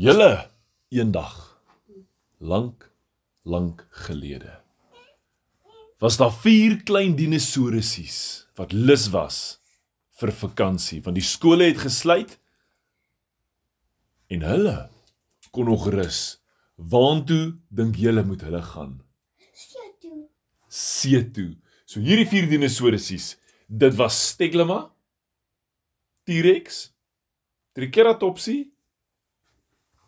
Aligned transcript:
Julle 0.00 0.50
eendag 0.88 1.62
lank 2.38 2.88
lank 3.44 3.86
gelede 3.90 4.62
was 5.98 6.16
daar 6.16 6.32
vier 6.32 6.78
klein 6.82 7.12
dinosourusies 7.16 8.48
wat 8.56 8.72
lus 8.72 9.10
was 9.12 9.60
vir 10.16 10.32
vakansie 10.32 11.02
want 11.04 11.20
die 11.20 11.26
skole 11.26 11.68
het 11.68 11.82
gesluit 11.84 12.38
en 14.32 14.48
hulle 14.48 14.76
kon 15.52 15.68
nog 15.68 15.86
rus. 15.92 16.40
Waartoe 16.76 17.52
dink 17.68 18.00
julle 18.00 18.24
moet 18.24 18.42
hulle 18.48 18.62
gaan? 18.64 18.96
See 19.52 19.92
toe. 20.00 20.24
See 20.68 21.20
toe. 21.36 21.50
So 21.84 22.00
hierdie 22.00 22.26
vier 22.26 22.48
dinosourusies, 22.48 23.36
dit 23.68 23.94
was 24.00 24.16
Steglema, 24.32 24.86
T-Rex, 26.24 26.88
Triceratopsie 27.76 28.71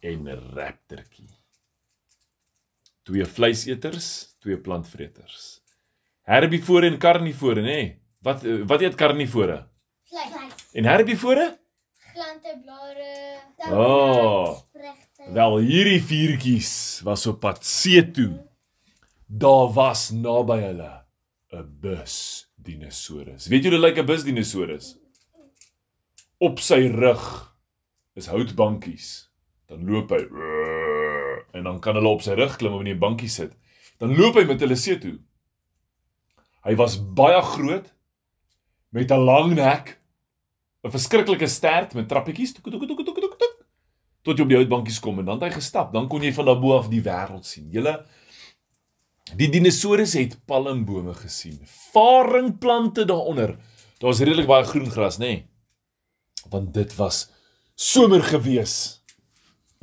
en 0.04 0.28
Raptorkie. 0.54 1.30
Twee 3.04 3.24
vleiseters, 3.24 4.08
twee 4.40 4.56
plantvreters. 4.60 5.60
Herbivore 6.24 6.88
en 6.88 6.98
karnivore, 6.98 7.60
nê? 7.60 7.76
Nee. 7.76 7.92
Wat 8.24 8.44
eh, 8.48 8.62
wat 8.68 8.80
eet 8.80 8.96
karnivore? 8.96 9.58
Vleis. 10.08 10.32
En 10.72 10.88
herbivore? 10.88 11.58
Plante, 12.14 12.60
blare. 12.62 13.12
Oh. 13.72 14.56
Vrugte. 14.72 15.32
Wel, 15.32 15.58
hierdie 15.58 16.00
viertjies 16.02 17.00
was 17.04 17.26
op 17.28 17.40
pad 17.44 17.64
see 17.64 18.00
toe. 18.16 18.32
Daar 19.26 19.72
was 19.76 20.10
naby 20.10 20.60
hulle 20.62 20.92
'n 21.52 21.68
bus 21.80 22.16
dinosaurus. 22.56 23.46
Weet 23.46 23.64
jy 23.64 23.70
hoe 23.70 23.80
lyk 23.80 23.98
'n 23.98 24.06
bus 24.06 24.24
dinosaurus? 24.24 24.96
Op 26.38 26.58
sy 26.58 26.88
rug 26.88 27.24
is 28.14 28.26
houtbankies. 28.26 29.33
Dan 29.74 29.90
loop 29.90 30.14
hy 30.14 30.22
en 31.54 31.66
dan 31.66 31.80
kan 31.82 31.98
hulle 31.98 32.10
op 32.10 32.22
sy 32.22 32.34
rug 32.38 32.56
klim 32.58 32.74
of 32.74 32.82
in 32.82 32.94
'n 32.94 32.98
bankie 32.98 33.28
sit. 33.28 33.52
Dan 33.98 34.14
loop 34.16 34.38
hy 34.38 34.44
met 34.44 34.60
hulle 34.60 34.76
see 34.76 34.98
toe. 34.98 35.18
Hy 36.64 36.74
was 36.74 36.96
baie 36.98 37.42
groot 37.42 37.92
met 38.90 39.10
'n 39.10 39.24
lang 39.24 39.54
nek, 39.54 39.98
'n 40.84 40.90
verskriklike 40.90 41.46
stert 41.46 41.94
met 41.94 42.08
trappietjies, 42.08 42.54
tuk 42.54 42.64
tuk 42.64 42.80
tuk 42.80 42.96
tuk 42.96 43.14
tuk 43.14 43.38
tuk, 43.38 43.54
tot 44.22 44.36
jy 44.36 44.42
op 44.42 44.48
die 44.48 44.56
houtbankies 44.56 45.00
kom 45.00 45.18
en 45.18 45.24
dan 45.24 45.40
het 45.40 45.52
hy 45.52 45.60
gestap. 45.60 45.92
Dan 45.92 46.08
kon 46.08 46.22
jy 46.22 46.32
van 46.32 46.44
daarbo 46.44 46.78
af 46.78 46.88
die 46.88 47.02
wêreld 47.02 47.44
sien. 47.44 47.70
Julle 47.70 48.04
Die 49.32 49.48
dinosourus 49.48 50.12
het 50.12 50.36
palmbome 50.46 51.14
gesien, 51.14 51.58
faringplante 51.64 53.04
daaronder. 53.04 53.56
Daar 53.98 54.10
was 54.10 54.20
redelik 54.20 54.46
baie 54.46 54.64
groen 54.64 54.90
gras, 54.90 55.16
nê? 55.18 55.26
Nee? 55.26 55.48
Want 56.50 56.74
dit 56.74 56.94
was 56.94 57.30
somer 57.74 58.22
gewees 58.22 59.03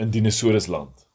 in 0.02 0.10
dinosourusland. 0.10 1.08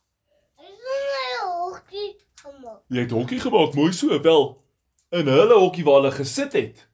Jy 2.86 3.02
het 3.02 3.14
hokkie 3.14 3.40
gemaak, 3.42 3.74
mooi 3.74 3.92
so. 3.94 4.14
Wel, 4.22 4.44
in 5.18 5.30
hulle 5.30 5.58
hokkie 5.58 5.84
waar 5.86 6.00
hulle 6.00 6.12
gesit 6.14 6.54
het, 6.54 6.84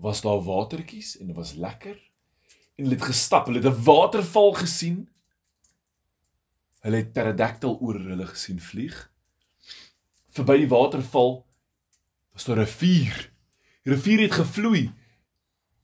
was 0.00 0.22
daar 0.24 0.40
watertjies 0.44 1.18
en 1.20 1.28
dit 1.28 1.36
was 1.36 1.54
lekker. 1.60 1.98
En 2.74 2.86
hulle 2.86 2.96
het 2.96 3.08
gestap, 3.10 3.50
hulle 3.50 3.60
het 3.60 3.68
'n 3.68 3.84
waterval 3.84 4.52
gesien. 4.52 5.08
Hulle 6.80 6.96
het 6.96 7.12
pterodactyl 7.12 7.78
oor 7.80 8.00
hulle 8.00 8.26
gesien 8.26 8.60
vlieg. 8.60 8.96
Verby 10.30 10.56
die 10.64 10.68
waterval 10.68 11.46
was 12.32 12.44
daar 12.44 12.56
'n 12.56 12.64
rivier. 12.64 13.30
Die 13.84 13.92
rivier 13.92 14.20
het 14.20 14.32
gevloei. 14.32 14.92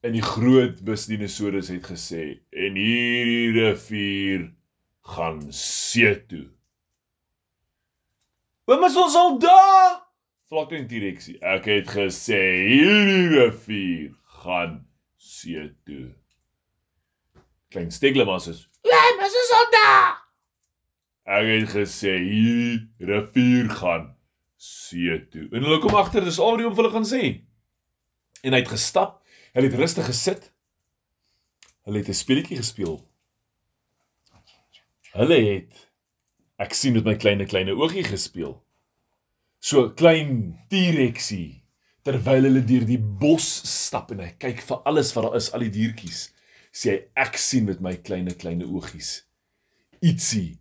En 0.01 0.11
die 0.11 0.21
groot 0.21 0.83
busdinosaurus 0.83 1.67
het 1.67 1.85
gesê: 1.85 2.41
"En 2.49 2.73
hierdie 2.75 3.51
rivier 3.51 4.53
gaan 5.01 5.51
see 5.51 6.25
toe." 6.25 6.47
Oom 8.65 8.83
is 8.83 8.95
ons 8.95 9.15
al 9.15 9.39
daar? 9.39 9.99
Vlak 10.47 10.71
in 10.71 10.87
direksie. 10.87 11.37
Ek 11.43 11.65
het 11.65 11.89
gesê 11.91 12.39
hierdie 12.67 13.27
rivier 13.31 14.11
gaan 14.43 14.81
see 15.17 15.63
toe. 15.87 16.11
Klein 17.71 17.91
Steglemas 17.91 18.47
is. 18.51 18.65
Ja, 18.83 19.01
mas 19.19 19.35
is 19.35 19.51
al 19.55 19.69
daar. 19.75 20.09
Ek 21.39 21.47
het 21.47 21.69
gesê 21.71 22.15
hierdie 22.19 23.07
rivier 23.11 23.69
gaan 23.79 24.09
see 24.61 25.19
toe. 25.31 25.47
En 25.51 25.63
hulle 25.65 25.79
kom 25.83 25.95
agter, 25.95 26.23
dis 26.23 26.39
al 26.39 26.55
wat 26.55 26.65
hom 26.65 26.75
vir 26.75 26.83
hulle 26.83 26.95
gaan 26.95 27.07
sê. 27.07 27.23
En 28.43 28.53
hy 28.55 28.61
het 28.63 28.71
gestap. 28.71 29.19
Hy 29.51 29.65
het 29.65 29.79
rustig 29.79 30.07
gesit. 30.07 30.51
Hulle 31.87 32.03
het 32.03 32.09
'n 32.09 32.13
speletjie 32.13 32.57
gespeel. 32.57 33.01
Hulle 35.15 35.39
het 35.43 35.87
ek 36.61 36.75
sien 36.77 36.93
met 36.95 37.07
my 37.07 37.15
klein 37.19 37.41
klein 37.49 37.71
oogie 37.73 38.03
gespeel. 38.05 38.59
So 39.61 39.89
klein 39.97 40.59
T-Rexie 40.71 41.63
terwyl 42.05 42.47
hulle 42.47 42.61
deur 42.65 42.85
die 42.87 42.99
bos 42.99 43.47
stap 43.69 44.13
en 44.13 44.23
hy 44.23 44.31
kyk 44.41 44.63
vir 44.65 44.79
alles 44.89 45.11
wat 45.15 45.27
daar 45.27 45.35
is, 45.37 45.51
al 45.53 45.65
die 45.67 45.73
diertjies. 45.73 46.29
Sê 46.71 46.93
hy 46.93 47.01
ek 47.27 47.37
sien 47.41 47.67
met 47.67 47.81
my 47.83 47.97
klein 47.99 48.31
klein 48.39 48.63
oogies 48.65 49.21
ietsie 50.01 50.57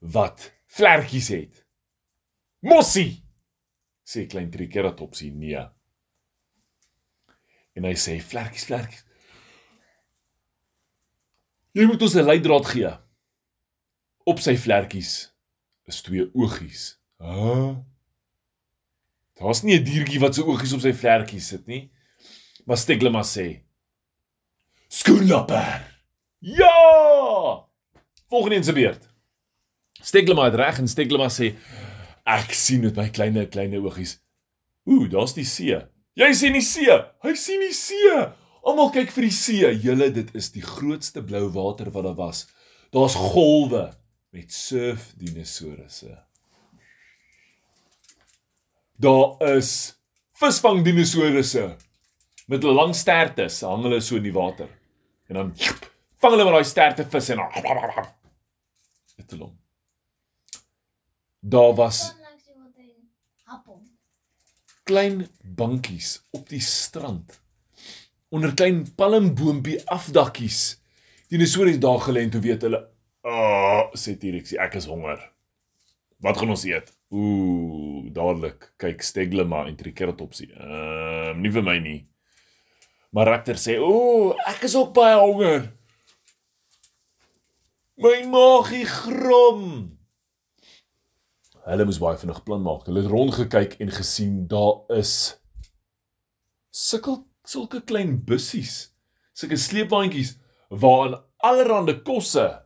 wat 0.00 0.50
vlekkies 0.74 1.30
het. 1.30 1.62
Mossie 2.66 3.22
sê 4.04 4.26
klein 4.28 4.50
Triceratopsie 4.52 5.30
nee. 5.32 5.62
En 7.74 7.86
hy 7.86 7.94
sê 7.98 8.18
vlekkies 8.22 8.66
vlekkies. 8.68 9.04
Jy 11.74 11.86
moet 11.90 12.02
ons 12.02 12.14
'n 12.14 12.26
leidraad 12.26 12.66
gee. 12.70 12.92
Op 14.24 14.40
sy 14.40 14.54
vlekkies 14.56 15.14
is 15.84 16.00
twee 16.00 16.30
oogies. 16.32 16.94
Hæ? 17.20 17.76
Daar's 19.36 19.62
nie 19.62 19.76
'n 19.76 19.84
diertjie 19.84 20.20
wat 20.20 20.34
sy 20.34 20.42
oogies 20.42 20.72
op 20.72 20.80
sy 20.80 20.92
vlekkies 20.92 21.48
sit 21.48 21.66
nie. 21.66 21.90
Maar 22.64 22.76
Steglema 22.76 23.22
sê: 23.22 23.64
Skoenlapper. 24.88 26.04
Ja! 26.38 27.68
Volgende 28.28 28.56
een 28.56 28.64
se 28.64 28.72
beurt. 28.72 29.08
Steglema 30.00 30.44
het 30.44 30.54
reg 30.54 30.78
en 30.78 30.88
Steglema 30.88 31.28
sê: 31.28 31.54
Ek 32.24 32.52
sien 32.52 32.80
met 32.80 32.96
my 32.96 33.10
klein 33.10 33.48
klein 33.48 33.76
oogies. 33.76 34.20
Ooh, 34.84 35.10
daar's 35.10 35.34
die 35.34 35.44
see. 35.44 35.80
Jy 36.14 36.32
sien 36.32 36.52
die 36.52 36.62
see. 36.62 36.96
Hy 37.22 37.34
sien 37.34 37.60
die 37.60 37.72
see. 37.72 38.28
Almal 38.64 38.90
kyk 38.90 39.10
vir 39.12 39.22
die 39.22 39.34
see. 39.34 39.72
Julle, 39.82 40.10
dit 40.10 40.34
is 40.34 40.50
die 40.52 40.62
grootste 40.62 41.22
blou 41.22 41.50
water 41.52 41.90
wat 41.90 42.04
daar 42.04 42.14
was. 42.14 42.46
Daar's 42.90 43.14
golwe 43.14 43.92
met 44.34 44.52
surf 44.52 45.12
dinosourusse. 45.16 46.16
Daar 48.98 49.54
is 49.56 49.94
visvang 50.40 50.82
dinosourusse 50.84 51.76
met 52.50 52.62
hulle 52.62 52.74
lang 52.74 52.94
sterte, 52.98 53.46
hang 53.62 53.84
hulle 53.86 54.00
so 54.02 54.18
in 54.18 54.26
die 54.26 54.34
water. 54.34 54.66
En 55.30 55.38
dan 55.38 55.52
vang 56.18 56.34
hulle 56.34 56.46
met 56.48 56.56
daai 56.56 56.66
sterte 56.66 57.06
vis 57.12 57.30
en 57.30 57.44
dit 59.14 59.36
hulle. 59.36 59.52
Daar 61.38 61.74
was 61.78 62.02
hom. 63.64 63.82
klein 64.82 65.28
bankies 65.42 66.16
op 66.34 66.48
die 66.48 66.60
strand 66.60 67.38
onder 68.34 68.50
klein 68.54 68.82
palmboompie 68.98 69.78
afdakkies. 69.94 70.80
Dinosourusse 71.30 71.78
daar 71.78 72.02
gelê 72.02 72.26
en 72.26 72.34
toe 72.34 72.42
weet 72.42 72.66
hulle, 72.66 72.82
"Ag," 73.24 73.88
oh, 73.88 73.94
sê 73.96 74.16
T-Rex, 74.18 74.52
"ek 74.60 74.74
is 74.74 74.86
honger. 74.86 75.20
Wat 76.20 76.36
gaan 76.36 76.52
ons 76.52 76.64
eet?" 76.64 76.92
Ooh, 77.14 78.10
dadelik 78.12 78.72
kyk 78.76 79.02
Steglema 79.02 79.66
en 79.66 79.76
Triceratopsie. 79.76 80.50
Ehm, 80.52 81.30
uh, 81.30 81.34
nie 81.38 81.50
vir 81.50 81.62
my 81.62 81.78
nie. 81.78 82.00
Maar 83.14 83.26
Raptor 83.26 83.54
sê, 83.54 83.78
"Ooh, 83.78 84.34
ek 84.46 84.62
is 84.62 84.74
ook 84.76 84.94
baie 84.94 85.16
honger." 85.16 85.72
My 87.96 88.24
maagie 88.26 88.84
grom. 88.86 89.98
Hulle 91.64 91.84
moes 91.84 92.00
baie 92.02 92.18
vinnig 92.18 92.42
plan 92.42 92.62
maak. 92.62 92.86
Hulle 92.86 93.04
het 93.04 93.10
rondgekyk 93.10 93.78
en 93.80 93.90
gesien 93.90 94.46
daar 94.50 94.82
is 94.98 95.38
sulke 96.74 97.22
sulke 97.44 97.80
klein 97.84 98.24
bussies, 98.24 98.90
sulke 99.32 99.56
sleepwaandjies 99.56 100.34
waarin 100.68 101.20
allerlei 101.38 102.02
kosse 102.02 102.63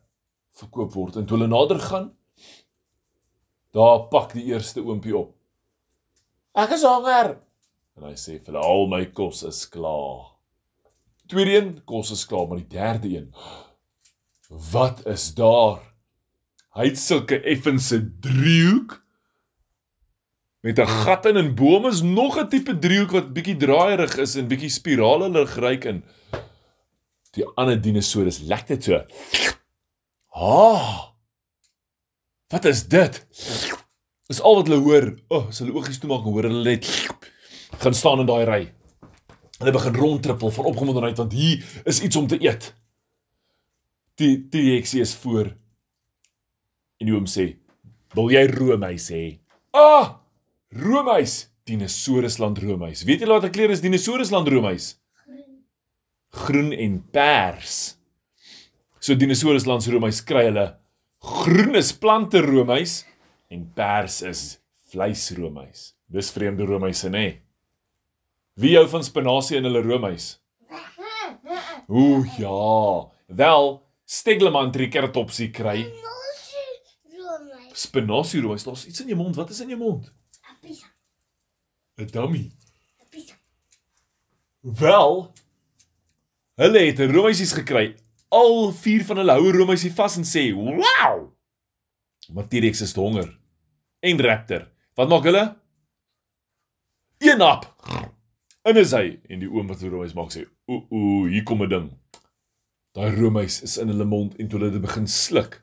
verkoop 0.58 0.94
word 0.94 1.19
en 1.19 1.26
toe 1.26 1.38
hulle 1.38 1.50
nader 1.50 1.81
gaan, 1.81 2.08
daar 3.76 4.08
pak 4.12 4.32
die 4.34 4.49
eerste 4.50 4.82
oompie 4.84 5.16
op. 5.16 5.34
Ek 6.58 6.75
is 6.75 6.87
honger. 6.87 7.37
En 7.99 8.08
hy 8.08 8.14
sê 8.19 8.38
vir 8.38 8.52
hulle 8.52 8.64
al 8.64 8.88
my 8.90 9.05
kos 9.14 9.44
is 9.46 9.64
klaar. 9.70 10.34
Tweede 11.28 11.56
een, 11.56 11.72
kos 11.87 12.12
is 12.14 12.25
klaar, 12.26 12.49
maar 12.49 12.62
die 12.62 12.72
derde 12.72 13.10
een. 13.12 13.28
Wat 14.49 15.05
is 15.06 15.34
daar? 15.37 15.82
Hy 16.78 16.88
het 16.88 17.00
sulke 17.00 17.40
effense 17.43 17.99
driehoek 18.22 18.96
met 20.62 20.78
'n 20.78 20.87
gat 20.87 21.26
in 21.26 21.37
en 21.37 21.55
bo 21.55 21.87
is 21.88 22.02
nog 22.02 22.38
'n 22.38 22.49
tipe 22.49 22.78
driehoek 22.78 23.10
wat 23.10 23.32
bietjie 23.32 23.56
draaierig 23.56 24.16
is 24.16 24.37
en 24.37 24.49
bietjie 24.49 24.70
spirale 24.70 25.28
lig 25.28 25.56
ryk 25.56 25.84
in. 25.84 26.02
Die 27.32 27.46
ander 27.55 27.81
dinosourus 27.81 28.40
lek 28.40 28.66
dit 28.66 28.84
so. 28.84 29.05
Ha. 30.38 31.14
Wat 32.46 32.64
is 32.64 32.85
dit? 32.88 33.26
Dis 34.26 34.40
al 34.40 34.61
wat 34.61 34.69
hulle 34.69 34.82
hoor. 34.85 35.08
O, 35.29 35.37
oh, 35.37 35.49
as 35.50 35.58
hulle 35.58 35.75
oogies 35.75 35.99
toemaak, 35.99 36.26
hoor 36.29 36.46
hulle 36.46 36.62
net 36.62 36.87
gaan 37.82 37.96
staan 37.96 38.23
in 38.23 38.29
daai 38.29 38.44
ry. 38.46 38.61
Hulle 39.58 39.75
begin 39.75 39.99
rondtrippel 39.99 40.55
van 40.55 40.70
opgewondenheid 40.70 41.19
want 41.19 41.35
hier 41.35 41.64
is 41.90 42.00
iets 42.06 42.17
om 42.20 42.29
te 42.31 42.38
eet. 42.44 42.70
Die 44.23 44.37
die 44.52 44.76
eksie 44.76 45.02
is 45.02 45.17
voor. 45.19 45.50
En 47.02 47.11
die 47.11 47.14
oom 47.14 47.26
sê: 47.26 47.50
"Wil 48.14 48.31
jy 48.31 48.46
roomys 48.55 49.11
hê?" 49.11 49.25
Ah! 49.75 50.19
Roomys, 50.70 51.49
dinosourusland 51.67 52.58
roomys. 52.62 53.02
Weet 53.02 53.26
julle 53.26 53.41
wat 53.41 53.50
'n 53.50 53.55
kleur 53.55 53.70
is 53.70 53.82
dinosourusland 53.82 54.49
roomys? 54.49 54.99
Groen 56.31 56.73
en 56.73 57.02
pers. 57.11 57.97
So 59.08 59.16
dinosourusland 59.16 59.81
se 59.81 59.88
roomys 59.88 60.19
kry 60.20 60.43
hulle 60.50 60.66
groen 61.25 61.78
is 61.78 61.94
plante 61.96 62.43
roomys 62.44 63.06
en 63.49 63.62
pers 63.72 64.19
is 64.28 64.40
vleisroomys. 64.93 65.94
Dis 66.12 66.28
vreemde 66.34 66.66
roomyse 66.69 67.08
nê. 67.08 67.22
Nee. 67.22 67.31
Wie 68.60 68.75
hou 68.76 68.82
van 68.93 69.06
spinasie 69.06 69.56
in 69.56 69.64
hulle 69.64 69.81
roomys? 69.87 70.26
Ooh 71.88 72.34
ja. 72.37 72.58
Wel, 73.38 73.70
Stegleman 74.05 74.75
triceratopsie 74.75 75.49
kry 75.56 75.87
spinasie 77.72 78.43
roomys. 78.44 78.66
Daar's 78.69 78.82
iets 78.90 79.00
in 79.06 79.14
jou 79.14 79.16
mond. 79.22 79.38
Wat 79.40 79.55
is 79.55 79.62
in 79.64 79.72
jou 79.72 79.78
mond? 79.81 80.10
Apisa. 80.52 80.90
'n 81.96 82.10
Dummy. 82.12 82.50
Apisa. 83.06 83.40
Wel, 84.60 85.32
hulle 86.60 86.84
het 86.90 87.00
roomysies 87.08 87.56
gekry. 87.56 87.94
Al 88.28 88.72
vier 88.76 89.04
van 89.08 89.22
hulle 89.22 89.36
hou 89.38 89.52
roomysie 89.52 89.92
vas 89.94 90.16
en 90.20 90.26
sê: 90.28 90.50
"Wow!" 90.52 91.30
Maar 92.34 92.48
T-Rex 92.48 92.80
is 92.84 92.94
honger. 92.94 93.30
En 94.00 94.20
Raptor. 94.20 94.69
Wat 94.94 95.08
maak 95.08 95.25
hulle? 95.25 95.56
Een 97.19 97.40
hap. 97.40 97.64
In 98.69 98.76
is 98.76 98.92
hy 98.92 99.19
en 99.32 99.40
die 99.40 99.48
oom 99.48 99.70
wat 99.70 99.80
die 99.80 99.88
roomys 99.88 100.12
maak 100.14 100.32
sê: 100.34 100.44
"Ooh, 100.69 100.84
ooh, 100.92 101.28
hier 101.30 101.44
kom 101.48 101.62
'n 101.62 101.69
ding." 101.70 101.88
Daai 102.92 103.14
roomys 103.14 103.62
is 103.62 103.78
in 103.78 103.88
hulle 103.88 104.04
mond 104.04 104.36
en 104.36 104.48
toe 104.48 104.58
hulle 104.58 104.72
dit 104.72 104.82
begin 104.82 105.06
sluk, 105.06 105.62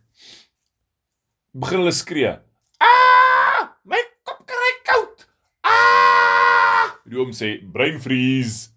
begin 1.54 1.84
hulle 1.84 1.92
skree: 1.92 2.34
"Ah! 2.82 3.78
My 3.84 4.02
kop 4.24 4.42
kry 4.48 4.72
koud! 4.90 5.28
Ah!" 5.62 6.96
Die 7.06 7.20
oom 7.20 7.32
sê: 7.32 7.60
"Breinvries." 7.62 8.72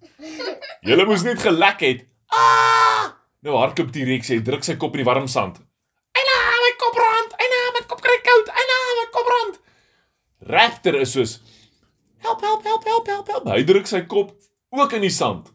Julle 0.83 1.07
moes 1.07 1.25
net 1.25 1.41
gelek 1.41 1.81
het. 1.81 2.05
Ah! 2.29 3.18
Nou 3.47 3.55
hardloop 3.55 3.93
die 3.95 4.07
Rex 4.09 4.33
hy 4.33 4.41
druk 4.43 4.65
sy 4.67 4.75
kop 4.81 4.97
in 4.97 5.05
die 5.05 5.07
warm 5.07 5.29
sand. 5.31 5.61
Eina, 6.19 6.39
my 6.65 6.73
kop 6.81 6.97
brand. 6.97 7.37
Eina, 7.39 7.61
my 7.77 7.85
kop 7.91 8.01
kry 8.03 8.17
koud. 8.27 8.51
Eina, 8.51 8.79
my 8.99 9.05
kop 9.15 9.29
brand. 9.29 9.61
Raptor 10.49 10.99
is 10.99 11.15
soos 11.15 11.39
help, 12.19 12.43
help, 12.43 12.65
help, 12.67 12.83
help, 12.87 13.07
help, 13.07 13.31
help. 13.31 13.47
Hy 13.47 13.63
druk 13.69 13.87
sy 13.87 14.03
kop 14.11 14.35
ook 14.75 14.97
in 14.99 15.07
die 15.07 15.15
sand. 15.15 15.53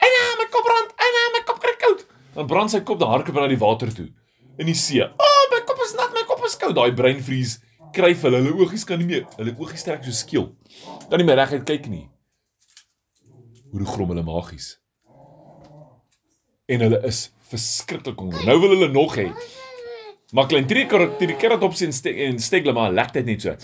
Eina, 0.00 0.24
my 0.40 0.48
kop 0.54 0.64
brand. 0.64 0.96
Eina, 0.96 1.26
my 1.36 1.44
kop 1.50 1.60
kry 1.62 1.76
koud. 1.84 2.06
Dan 2.38 2.48
brand 2.48 2.72
sy 2.72 2.80
kop, 2.80 2.96
dan 3.02 3.12
hardloop 3.12 3.36
hy 3.36 3.44
na 3.44 3.52
die 3.52 3.60
water 3.60 3.92
toe 3.92 4.08
in 4.58 4.66
die 4.66 4.76
see. 4.78 5.04
O, 5.04 5.28
oh, 5.28 5.44
my 5.52 5.60
kop 5.68 5.84
is 5.84 5.94
nat, 6.00 6.16
my 6.16 6.24
kop 6.26 6.42
is 6.48 6.56
koud. 6.58 6.74
Daai 6.80 6.96
breinvries 6.96 7.58
kryf 7.94 8.24
hulle. 8.26 8.40
Hulle 8.40 8.56
oogies 8.64 8.88
kan 8.88 9.00
nie 9.02 9.08
meer. 9.12 9.28
Hulle 9.36 9.54
oogies 9.60 9.84
trek 9.86 10.00
so 10.06 10.16
skeel. 10.16 10.50
Kan 11.06 11.20
nie 11.20 11.28
meer 11.28 11.38
reguit 11.44 11.68
kyk 11.68 11.92
nie. 11.92 12.06
Hoe 13.68 13.86
grom 13.92 14.14
hulle 14.14 14.24
magies. 14.24 14.78
En 16.68 16.80
hulle 16.84 17.00
is 17.08 17.30
verskriklik 17.48 18.18
honger. 18.20 18.44
Nou 18.44 18.58
wil 18.60 18.74
hulle 18.74 18.88
nog 18.92 19.14
hê. 19.16 19.30
Maar 20.36 20.46
klein 20.50 20.66
triceratops 20.68 21.80
en 21.86 21.92
ste 21.96 22.12
en 22.26 22.38
stegle 22.38 22.74
maar 22.76 22.92
lek 22.92 23.12
dit 23.12 23.24
net 23.24 23.42
so. 23.42 23.54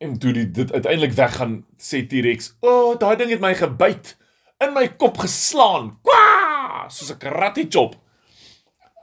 En 0.00 0.18
toe 0.18 0.32
die, 0.32 0.50
dit 0.50 0.72
uiteindelik 0.72 1.12
weggaan, 1.12 1.60
sê 1.76 2.00
T-Rex: 2.08 2.54
"O, 2.60 2.70
oh, 2.70 2.98
daai 2.98 3.16
ding 3.20 3.30
het 3.30 3.40
my 3.40 3.52
gebyt, 3.54 4.16
in 4.64 4.72
my 4.74 4.88
kop 4.96 5.18
geslaan. 5.20 5.98
Kwaa! 6.02 6.88
Soos 6.88 7.12
'n 7.12 7.18
karate 7.18 7.66
chop." 7.68 7.94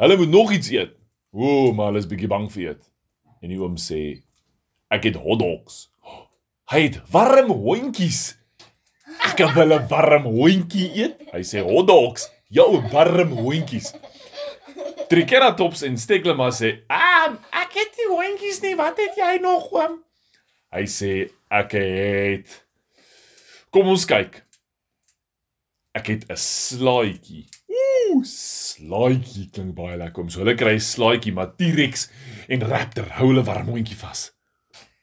Hulle 0.02 0.18
moet 0.18 0.30
nog 0.30 0.52
iets 0.52 0.70
eet. 0.70 0.92
O, 1.32 1.72
maar 1.74 1.86
hulle 1.86 2.00
is 2.00 2.08
bietjie 2.08 2.28
bang 2.28 2.52
vir 2.52 2.68
eet. 2.68 2.90
En 3.42 3.50
die 3.50 3.62
oom 3.62 3.78
sê: 3.78 4.24
"Ek 4.90 5.04
het 5.04 5.16
hotdogs." 5.16 5.90
Hy 6.72 6.82
het 6.82 7.02
warm 7.12 7.52
hondjies. 7.52 8.37
Ek 9.26 9.40
wil 9.56 9.74
'n 9.74 9.88
warm 9.88 10.24
hondjie 10.24 10.92
eet. 11.04 11.22
Hy 11.32 11.44
sê 11.44 11.64
hotdogs. 11.64 12.30
Ja, 12.50 12.64
warm 12.92 13.32
hondjies. 13.32 13.94
Triceratops 15.10 15.82
en 15.84 15.98
Steglema 15.98 16.50
sê: 16.52 16.84
"Ah, 16.90 17.34
ek 17.52 17.74
het 17.74 17.92
nie 17.98 18.10
hondjies 18.16 18.62
nie. 18.62 18.76
Wat 18.76 18.98
het 18.98 19.16
jy 19.16 19.40
nog, 19.42 19.72
oom?" 19.72 20.04
Hy 20.72 20.86
sê: 20.86 21.30
"Ek 21.50 21.72
het 21.72 22.68
Kom 23.78 23.90
ons 23.92 24.06
kyk. 24.10 24.40
Ek 25.94 26.08
het 26.08 26.24
'n 26.32 26.36
slaaitjie. 26.40 27.46
Ooh, 27.68 28.24
slaaitjie 28.24 29.50
klink 29.52 29.76
baie 29.76 29.98
lekker. 29.98 30.24
Om 30.24 30.30
so 30.30 30.40
hulle 30.40 30.56
kry 30.56 30.76
'n 30.76 30.80
slaaitjie, 30.80 31.34
maar 31.34 31.56
T-Rex 31.56 32.10
en 32.48 32.62
Raptor 32.62 33.10
hou 33.20 33.28
hulle 33.28 33.44
warm 33.44 33.68
hondjie 33.68 33.98
vas. 33.98 34.32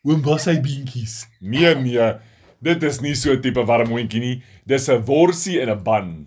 Oom 0.03 0.23
was 0.23 0.47
hy 0.47 0.61
beentjies. 0.61 1.27
Nee 1.41 1.75
nee, 1.75 2.15
dit 2.65 2.83
is 2.83 3.01
nie 3.05 3.15
so 3.15 3.33
'n 3.33 3.43
tipe 3.43 3.65
warm 3.67 3.91
hondjie 3.93 4.21
nie. 4.21 4.43
Dis 4.67 4.89
'n 4.89 5.05
worsie 5.05 5.61
in 5.61 5.71
'n 5.71 5.83
ban. 5.83 6.27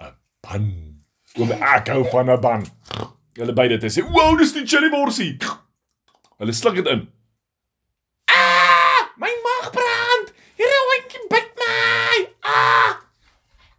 'n 0.00 0.14
Ban. 0.42 0.94
Oom 1.38 1.50
ek 1.50 1.88
hou 1.88 2.04
van 2.10 2.30
'n 2.30 2.40
ban. 2.40 2.66
Hulle 3.34 3.52
beide 3.52 3.74
het 3.74 3.92
sê, 3.92 4.02
"Wow, 4.02 4.38
dis 4.38 4.52
die 4.52 4.66
cherry 4.66 4.90
worsie." 4.90 5.38
Hulle 6.38 6.52
sluk 6.52 6.74
dit 6.74 6.86
in. 6.86 7.08
Ah, 8.26 9.06
my 9.16 9.30
maag 9.46 9.70
brand. 9.72 10.32
Hierdie 10.58 10.82
hondjie 10.90 11.28
byt 11.30 11.50
my. 11.56 12.28
Ah! 12.40 12.96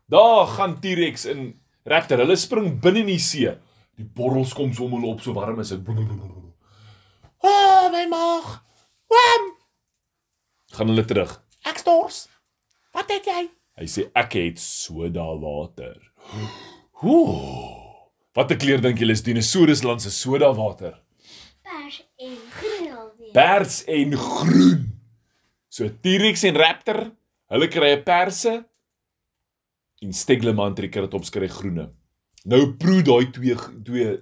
Daar 0.07 0.47
gaan 0.47 0.79
T-Rex 0.79 1.25
en 1.25 1.59
Raptor. 1.83 2.17
Hulle 2.17 2.35
spring 2.35 2.79
binne 2.79 2.99
in 2.99 3.05
die 3.05 3.19
see. 3.19 3.51
Die 3.95 4.05
borrels 4.05 4.53
kom 4.53 4.73
so 4.73 4.85
om 4.85 4.91
hulle 4.91 5.07
op 5.07 5.21
so 5.21 5.33
warm 5.33 5.59
is 5.59 5.69
dit. 5.69 5.79
Ah, 7.39 7.49
oh, 7.49 7.91
my 7.91 8.05
maag. 8.07 8.63
Wam! 9.07 9.51
Gaan 10.75 10.87
hulle 10.87 11.05
terug. 11.05 11.44
Stors. 11.85 12.23
Wat 12.97 13.11
het 13.13 13.27
jy? 13.29 13.41
Hy 13.77 13.85
sê 13.85 14.07
ek 14.17 14.33
het 14.39 14.61
soda 14.61 15.25
water. 15.37 15.99
Ooh. 17.05 18.07
Wat 18.33 18.49
'n 18.51 18.57
kleur 18.57 18.81
dink 18.81 18.97
julle 18.97 19.13
is 19.13 19.21
dinosourusland 19.21 20.01
se 20.01 20.09
soda 20.09 20.49
water? 20.53 20.97
Pers 21.61 22.01
en 22.17 22.37
groen 22.57 22.87
alweer. 22.89 23.33
Pers 23.33 23.83
en 23.85 24.17
groen. 24.17 24.81
So 25.69 25.89
T-Rex 25.89 26.43
en 26.43 26.57
Raptor, 26.57 27.11
hulle 27.53 27.67
kry 27.67 27.91
'n 27.93 28.03
perse 28.03 28.65
en 30.01 30.13
Stegleman 30.13 30.73
Triceratops 30.73 31.29
kry 31.29 31.47
groene. 31.47 31.91
Nou 32.45 32.73
proe 32.73 33.03
daai 33.03 33.29
twee 33.31 33.55
twee 33.83 34.17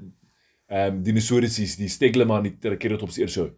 ehm 0.67 0.98
um, 0.98 1.03
dinosourusies, 1.03 1.77
die 1.77 1.88
Stegleman 1.89 2.43
en 2.43 2.51
die 2.51 2.60
Triceratops 2.60 3.17
eers 3.17 3.34
so. 3.34 3.55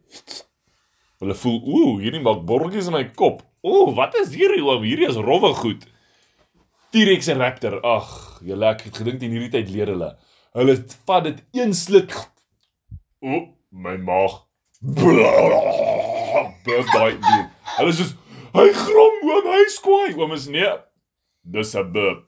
Hulle 1.18 1.34
voel, 1.34 1.62
ooh, 1.64 2.00
hierdie 2.00 2.22
maak 2.22 2.46
borreltjies 2.46 2.88
in 2.88 2.94
my 2.94 3.06
kop. 3.10 3.42
Ooh, 3.66 3.96
wat 3.98 4.14
is 4.22 4.34
hierdie 4.38 4.62
oom? 4.62 4.84
Hierdie 4.86 5.08
is 5.10 5.18
rowwe 5.18 5.54
goed. 5.58 5.86
T-Rex 6.94 7.32
en 7.34 7.42
Raptor. 7.42 7.80
Ag, 7.82 8.10
julle 8.46 8.68
ek 8.70 8.86
het 8.88 9.00
gedink 9.02 9.24
in 9.26 9.34
hierdie 9.34 9.54
tyd 9.56 9.72
leer 9.74 9.90
hulle. 9.96 10.12
Hulle 10.56 10.76
vat 11.08 11.26
dit 11.26 11.42
een 11.58 11.74
sluk. 11.74 12.14
O, 13.26 13.42
my 13.74 13.96
maag. 13.98 14.44
Burp 16.66 16.92
daai 16.94 17.18
ding. 17.18 17.50
Hulle 17.80 17.90
is 17.94 18.00
soos 18.04 18.14
hy 18.56 18.68
grom 18.78 19.18
oom, 19.32 19.50
hy 19.50 19.64
skwaai. 19.74 20.14
Oom 20.20 20.36
is 20.38 20.46
nee. 20.52 20.70
Dis 21.42 21.74
'n 21.76 21.92
burp. 21.96 22.22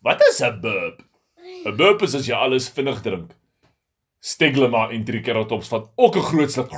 Wat 0.00 0.24
is 0.30 0.40
'n 0.40 0.60
burp? 0.64 1.04
'n 1.66 1.76
Burp 1.76 2.02
is 2.02 2.14
as 2.14 2.26
jy 2.26 2.34
alles 2.34 2.70
vinnig 2.70 3.02
drink. 3.02 3.30
Steglema 4.20 4.88
en 4.90 5.04
Triceratops 5.04 5.68
vat 5.68 5.90
ook 5.96 6.16
'n 6.16 6.28
groot 6.30 6.50
sluk. 6.50 6.72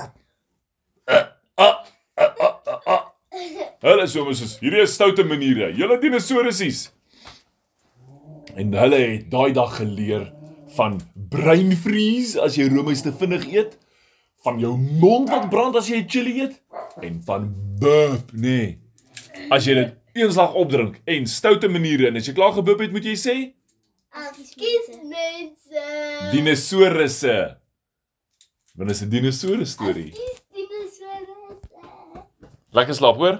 Hulle 3.84 4.06
sê 4.08 4.22
mos 4.24 4.40
is 4.44 4.54
hierdie 4.62 4.82
is 4.86 4.94
stoute 4.96 5.24
maniere. 5.28 5.72
Julle 5.76 5.98
dinosourusies. 6.00 6.86
En 8.56 8.72
hulle 8.80 9.00
het 9.02 9.26
daai 9.32 9.52
dag 9.52 9.74
geleer 9.76 10.30
van 10.76 10.96
breinvries 11.30 12.34
as 12.40 12.56
jy 12.58 12.68
roomys 12.72 13.02
te 13.04 13.12
vinnig 13.14 13.44
eet, 13.52 13.74
van 14.44 14.58
jou 14.62 14.72
mond 14.78 15.28
wat 15.32 15.50
brand 15.52 15.76
as 15.76 15.88
jy 15.90 16.00
chili 16.08 16.38
eet 16.40 16.56
en 17.02 17.20
van 17.26 17.50
burp. 17.80 18.32
Nee. 18.32 18.78
As 19.52 19.66
jy 19.68 19.74
dit 19.82 19.92
eenslag 20.22 20.54
opdrink 20.56 21.00
en 21.10 21.26
stoute 21.28 21.68
maniere 21.68 22.08
en 22.08 22.16
as 22.20 22.28
jy 22.28 22.34
klaar 22.36 22.54
geburp 22.56 22.80
het, 22.84 22.92
moet 22.94 23.04
jy 23.04 23.16
sê 23.18 23.36
Ekskuus 24.14 24.88
mense. 25.10 25.86
dinosourusse. 26.32 27.36
Want 28.76 28.88
dit 28.88 28.96
is 28.96 29.02
'n 29.02 29.10
dinosourus 29.10 29.70
storie. 29.70 30.10
Ekskuus 30.12 30.40
dinosourus. 30.54 31.60
Lekker 32.72 32.94
slaap, 32.94 33.16
hoor. 33.16 33.38